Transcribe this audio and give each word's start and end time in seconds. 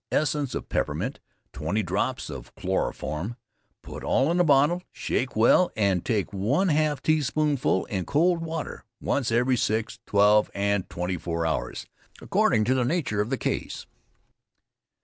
essence 0.11 0.55
of 0.55 0.67
peppermint, 0.67 1.19
20 1.53 1.83
drops 1.83 2.31
of 2.31 2.55
chloroform; 2.55 3.35
put 3.83 4.03
all 4.03 4.31
in 4.31 4.39
a 4.39 4.43
bottle, 4.43 4.81
shake 4.91 5.35
well, 5.35 5.69
and 5.75 6.03
take 6.03 6.31
1/2 6.31 6.99
teaspoonful 7.03 7.85
in 7.85 8.03
cold 8.03 8.41
water 8.41 8.83
once 8.99 9.31
every 9.31 9.55
six, 9.55 9.99
twelve 10.07 10.49
and 10.55 10.89
twenty 10.89 11.17
four 11.17 11.45
hours, 11.45 11.85
according 12.19 12.63
to 12.63 12.73
the 12.73 12.83
nature 12.83 13.21
of 13.21 13.29
the 13.29 13.37
case. 13.37 13.85